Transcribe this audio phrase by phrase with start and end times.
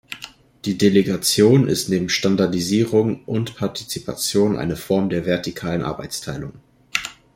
[0.65, 6.53] Die Delegation ist neben Standardisierung und Partizipation eine Form der vertikalen Arbeitsteilung.